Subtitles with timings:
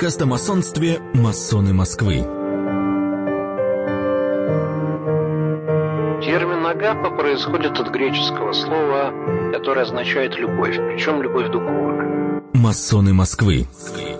[0.00, 2.20] Подкаст о масонстве «Масоны Москвы».
[6.24, 9.12] Термин «агапа» происходит от греческого слова,
[9.52, 12.42] которое означает «любовь», причем любовь духовная.
[12.54, 13.66] Масоны Москвы.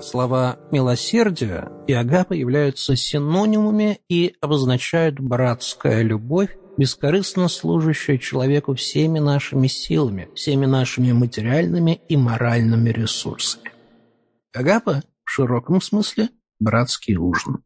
[0.03, 9.67] Слова «милосердие» и «агапа» являются синонимами и обозначают братская любовь, бескорыстно служащая человеку всеми нашими
[9.67, 13.73] силами, всеми нашими материальными и моральными ресурсами.
[14.53, 17.63] Агапа в широком смысле братский ужин.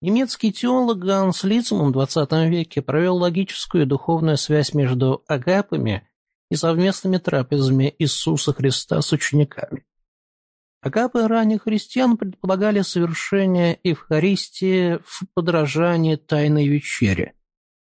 [0.00, 6.08] Немецкий теолог Ганс Лицман в XX веке провел логическую и духовную связь между агапами
[6.50, 9.86] и совместными трапезами Иисуса Христа с учениками.
[10.80, 17.36] Агапы ранних христиан предполагали совершение Евхаристии в подражании Тайной Вечере.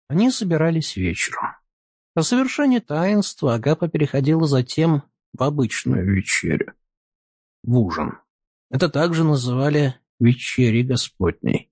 [0.09, 1.57] Они собирались вечером.
[2.13, 5.03] По совершении таинства Агапа переходила затем
[5.33, 6.75] в обычную вечерю,
[7.63, 8.19] в ужин.
[8.75, 11.71] Это также называли вечерей Господней.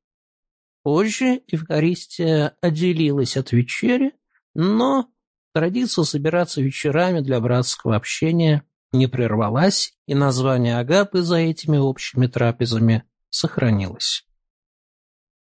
[0.85, 4.13] Позже Евхаристия отделилась от вечери,
[4.55, 5.11] но
[5.53, 13.03] традиция собираться вечерами для братского общения не прервалась, и название Агапы за этими общими трапезами
[13.31, 14.25] сохранилось.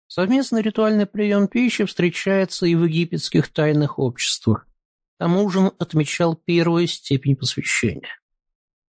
[0.06, 4.68] Совместный ритуальный прием пищи встречается и в египетских тайных обществах.
[5.18, 8.20] Там ужин отмечал первую степень посвящения.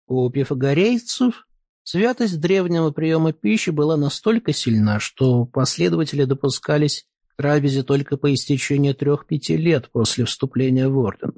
[0.06, 1.48] У пифагорейцев
[1.84, 8.94] Святость древнего приема пищи была настолько сильна, что последователи допускались к трапезе только по истечении
[8.94, 11.34] трех-пяти лет после вступления в орден.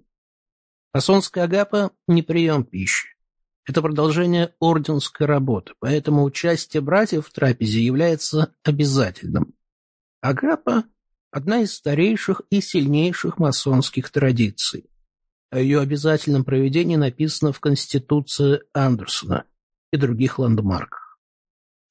[0.94, 3.08] Масонская агапа– не прием пищи.
[3.66, 9.54] Это продолжение орденской работы, поэтому участие братьев в трапезе является обязательным.
[10.20, 10.84] Агапа–
[11.32, 14.90] одна из старейших и сильнейших масонских традиций.
[15.50, 19.46] О ее обязательном проведении написано в Конституции Андерсона–
[19.94, 21.20] и других ландмарках.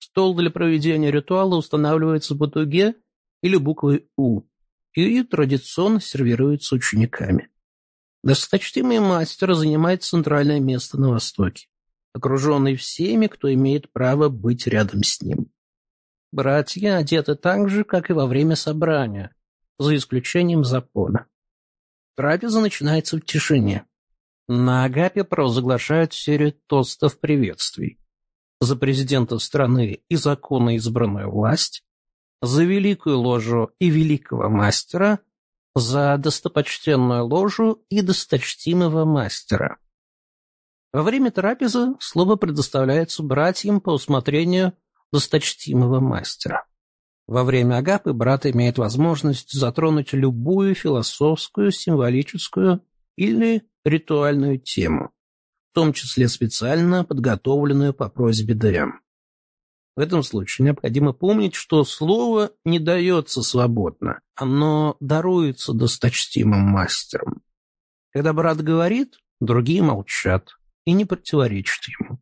[0.00, 2.96] Стол для проведения ритуала устанавливается по дуге
[3.42, 4.42] или буквой «У»
[4.94, 7.48] и традиционно сервируется учениками.
[8.24, 11.68] Досточтимый мастер занимает центральное место на востоке,
[12.12, 15.52] окруженный всеми, кто имеет право быть рядом с ним.
[16.32, 19.32] Братья одеты так же, как и во время собрания,
[19.78, 21.26] за исключением запона.
[22.16, 23.86] Трапеза начинается в тишине.
[24.48, 27.98] На Агапе провозглашают серию тостов приветствий.
[28.60, 31.84] За президента страны и законно избранную власть,
[32.41, 35.20] за великую ложу и великого мастера,
[35.75, 39.78] за достопочтенную ложу и досточтимого мастера.
[40.92, 44.74] Во время трапезы слово предоставляется братьям по усмотрению
[45.12, 46.66] досточтимого мастера.
[47.26, 52.84] Во время агапы брат имеет возможность затронуть любую философскую, символическую
[53.16, 55.10] или ритуальную тему,
[55.70, 58.93] в том числе специально подготовленную по просьбе ДМ.
[59.94, 67.42] В этом случае необходимо помнить, что слово не дается свободно, оно даруется досточтимым мастером.
[68.12, 70.56] Когда брат говорит, другие молчат
[70.87, 72.21] и не противоречат ему.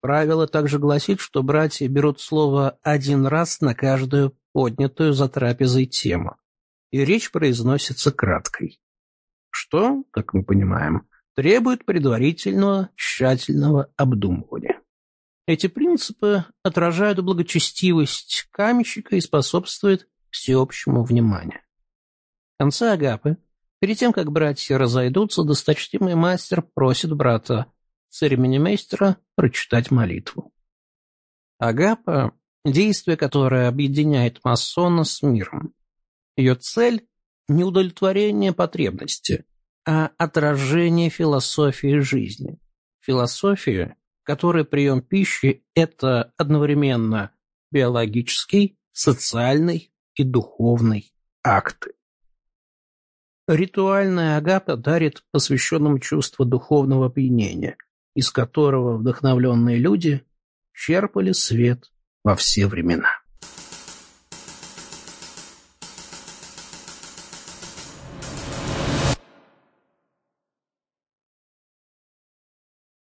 [0.00, 6.36] Правило также гласит, что братья берут слово один раз на каждую поднятую за трапезой тему,
[6.92, 8.80] и речь произносится краткой
[9.56, 14.82] что, как мы понимаем, требует предварительного тщательного обдумывания.
[15.46, 21.60] Эти принципы отражают благочестивость каменщика и способствуют всеобщему вниманию.
[22.54, 23.38] В конце Агапы,
[23.80, 27.72] перед тем, как братья разойдутся, досточтимый мастер просит брата,
[28.10, 30.52] церемонимейстера, прочитать молитву.
[31.58, 32.32] Агапа–
[32.66, 35.72] действие, которое объединяет масона с миром.
[36.36, 37.06] Ее цель
[37.48, 39.44] не удовлетворение потребности,
[39.86, 42.58] а отражение философии жизни.
[43.00, 47.30] Философия, которой прием пищи– это одновременно
[47.70, 51.12] биологический, социальный и духовный
[51.44, 51.92] акты.
[53.46, 57.76] Ритуальная агапа дарит посвященным чувство духовного опьянения,
[58.14, 60.24] из которого вдохновленные люди
[60.72, 61.92] черпали свет
[62.24, 63.15] во все времена.